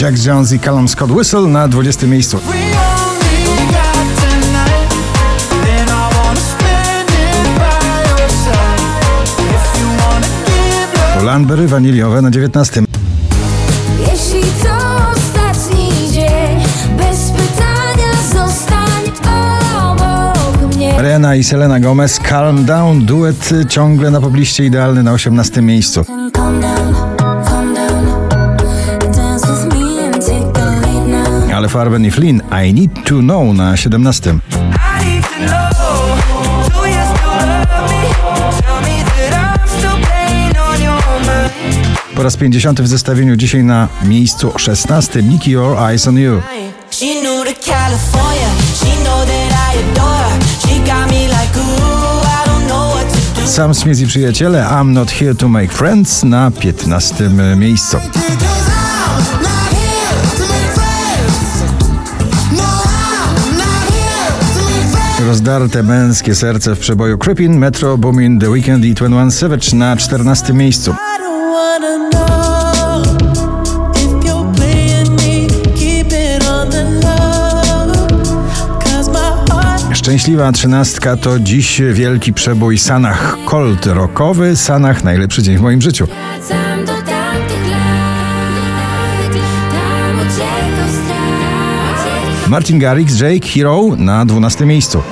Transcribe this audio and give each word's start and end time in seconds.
Jack 0.00 0.26
Jones 0.26 0.52
i 0.52 0.58
Callum 0.58 0.88
Scott 0.88 1.10
Whistle 1.10 1.48
na 1.48 1.68
20 1.68 2.06
miejscu. 2.06 2.38
Lanbery 11.24 11.68
waniliowe 11.68 12.22
na 12.22 12.30
19. 12.30 12.82
Jeśli 14.00 14.42
to 14.42 14.76
ostatni 15.12 15.88
dzień, 16.12 16.60
bez 16.98 17.30
pytania 17.30 18.12
zostań 18.32 19.02
obok 19.76 20.76
mnie. 20.76 21.02
Rena 21.02 21.34
i 21.34 21.44
Selena 21.44 21.80
Gomez 21.80 22.20
Calm 22.20 22.64
Down, 22.64 23.04
duet 23.04 23.50
ciągle 23.68 24.10
na 24.10 24.20
pobliście 24.20 24.64
idealny 24.64 25.02
na 25.02 25.12
18 25.12 25.62
miejscu. 25.62 26.04
Farben 31.70 32.04
i 32.04 32.10
Flynn 32.10 32.42
I 32.66 32.72
Need 32.72 32.90
To 33.04 33.20
Know 33.20 33.52
na 33.52 33.76
17. 33.76 34.40
I 34.60 35.04
need 35.04 35.22
to 35.22 35.38
know, 35.38 35.70
do 36.68 36.86
you 36.86 37.04
still 37.14 37.46
love 37.46 37.86
me? 37.90 38.02
Tell 38.60 38.80
me 38.82 39.04
that 39.04 39.32
I'm 39.38 39.68
still 39.68 39.98
playing 40.02 40.56
on 40.58 40.82
your 40.82 40.98
mind. 41.26 42.14
Po 42.16 42.22
raz 42.22 42.36
50 42.36 42.82
w 42.82 42.86
zestawieniu 42.86 43.36
dzisiaj 43.36 43.64
na 43.64 43.88
miejscu 44.04 44.52
16 44.56 45.22
Nicky 45.22 45.50
Your 45.50 45.90
Eyes 45.90 46.08
on 46.08 46.18
You. 46.18 46.42
Sam 53.46 53.74
Smith 53.74 54.00
i 54.00 54.06
przyjaciele 54.06 54.66
I'm 54.70 54.92
Not 54.92 55.10
Here 55.10 55.34
To 55.34 55.48
Make 55.48 55.72
Friends 55.72 56.22
na 56.22 56.50
15 56.50 57.30
miejscu. 57.56 57.96
Rozdarte 65.30 65.82
męskie 65.82 66.34
serce 66.34 66.74
w 66.74 66.78
przeboju 66.78 67.18
Creepin, 67.18 67.58
Metro 67.58 67.98
Boomin, 67.98 68.38
The 68.38 68.50
Weeknd 68.50 68.84
i 68.84 68.94
21 68.94 69.30
Savage 69.30 69.76
na 69.76 69.96
14 69.96 70.52
miejscu. 70.52 70.94
Szczęśliwa 79.92 80.52
trzynastka 80.52 81.16
to 81.16 81.38
dziś 81.38 81.82
wielki 81.92 82.32
przebój 82.32 82.78
Sanach 82.78 83.36
Colt 83.46 83.86
rockowy, 83.86 84.56
Sanach 84.56 85.04
najlepszy 85.04 85.42
dzień 85.42 85.56
w 85.58 85.60
moim 85.60 85.82
życiu. 85.82 86.06
Martin 92.48 92.78
Garrix, 92.78 93.20
Jake 93.20 93.48
Hero 93.48 93.82
na 93.96 94.24
12 94.24 94.66
miejscu. 94.66 95.02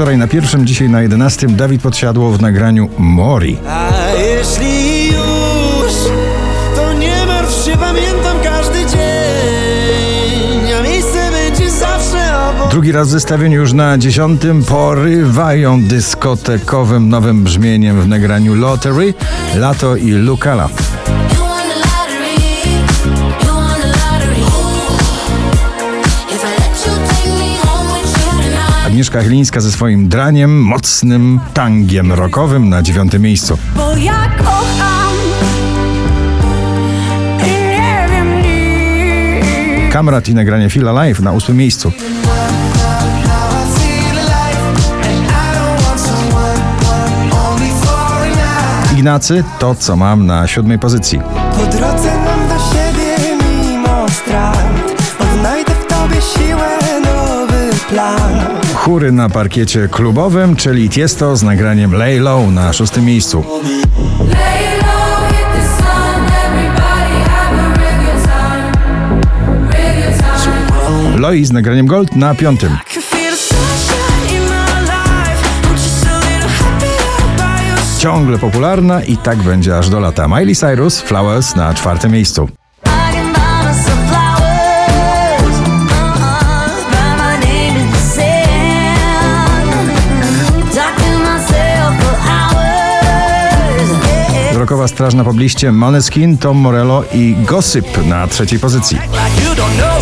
Wczoraj 0.00 0.18
na 0.18 0.28
pierwszym, 0.28 0.66
dzisiaj 0.66 0.88
na 0.88 1.02
11 1.02 1.46
Dawid 1.46 1.82
Podsiadło 1.82 2.30
w 2.30 2.40
nagraniu 2.40 2.88
Mori. 2.98 3.58
A 3.68 3.90
jeśli 4.18 5.06
już, 5.06 5.92
to 6.76 6.92
nie 6.92 7.26
martw 7.26 7.64
się, 7.64 7.76
pamiętam 7.76 8.36
każdy 8.44 8.86
dzień, 8.86 10.72
a 10.78 10.82
miejsce 10.82 11.30
będzie 11.30 11.70
zawsze 11.70 12.48
obok. 12.48 12.70
Drugi 12.70 12.92
raz 12.92 13.08
w 13.08 13.10
zestawieniu 13.10 13.60
już 13.60 13.72
na 13.72 13.98
dziesiątym 13.98 14.64
porywają 14.64 15.84
dyskotekowym 15.84 17.08
nowym 17.08 17.44
brzmieniem 17.44 18.00
w 18.00 18.08
nagraniu 18.08 18.54
Lottery, 18.54 19.14
Lato 19.54 19.96
i 19.96 20.10
Lucala. 20.10 20.68
Agnieszka 28.90 29.22
Chylińska 29.22 29.60
ze 29.60 29.72
swoim 29.72 30.08
draniem, 30.08 30.62
mocnym 30.62 31.40
tangiem 31.54 32.12
rockowym 32.12 32.68
na 32.68 32.82
dziewiątym 32.82 33.22
miejscu. 33.22 33.58
Bo 33.76 33.96
ja 33.96 34.30
kocham 34.38 35.14
i 37.38 37.50
nie 37.50 38.06
wiem 38.10 38.42
nic. 38.42 39.92
Kamrat 39.92 40.28
i 40.28 40.34
nagranie 40.34 40.70
Feel 40.70 40.88
Alive 40.88 41.20
na 41.20 41.32
ósmym 41.32 41.56
miejscu. 41.56 41.92
Ignacy, 48.92 49.44
to 49.58 49.74
co 49.74 49.96
mam 49.96 50.26
na 50.26 50.46
siódmej 50.46 50.78
pozycji. 50.78 51.20
Po 51.56 51.76
drodze 51.76 52.19
Chóry 58.80 59.12
na 59.12 59.28
parkiecie 59.28 59.88
klubowym, 59.88 60.56
czyli 60.56 60.88
Tiesto 60.88 61.36
z 61.36 61.42
nagraniem 61.42 61.92
Lay 61.92 62.20
Low 62.20 62.50
na 62.50 62.72
szóstym 62.72 63.04
miejscu. 63.04 63.44
Loi 71.16 71.44
z 71.44 71.52
nagraniem 71.52 71.86
Gold 71.86 72.16
na 72.16 72.34
piątym. 72.34 72.76
Ciągle 77.98 78.38
popularna 78.38 79.02
i 79.02 79.16
tak 79.16 79.38
będzie 79.38 79.78
aż 79.78 79.88
do 79.88 80.00
lata. 80.00 80.28
Miley 80.28 80.56
Cyrus, 80.56 81.00
Flowers 81.00 81.56
na 81.56 81.74
czwartym 81.74 82.12
miejscu. 82.12 82.48
Rokowa 94.70 94.88
straż 94.88 95.14
na 95.14 95.24
pobliście 95.24 95.72
Måneskin, 95.72 96.38
Tom 96.38 96.56
Morello 96.56 97.04
i 97.12 97.36
Gossip 97.44 98.06
na 98.06 98.26
trzeciej 98.26 98.58
pozycji. 98.58 98.98
Down. 99.56 100.00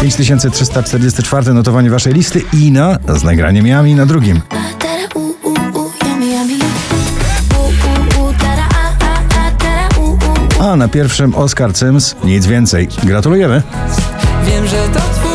5344 0.00 1.54
notowanie 1.54 1.90
waszej 1.90 2.12
listy 2.12 2.42
Ina 2.52 2.98
z 3.08 3.22
nagraniem 3.22 3.66
Yami 3.66 3.94
na 3.94 4.06
drugim. 4.06 4.40
A 10.60 10.76
na 10.76 10.88
pierwszym 10.88 11.34
Oscar 11.34 11.76
Sims, 11.76 12.16
nic 12.24 12.46
więcej. 12.46 12.88
Gratulujemy. 13.04 13.62
Wiem, 14.46 14.66
że 14.66 14.88
to 14.88 15.00
twój 15.00 15.31